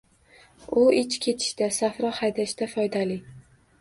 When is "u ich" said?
0.83-1.19